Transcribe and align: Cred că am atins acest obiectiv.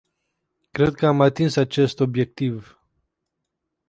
Cred 0.71 0.93
că 0.93 1.05
am 1.05 1.21
atins 1.21 1.55
acest 1.55 1.99
obiectiv. 1.99 2.79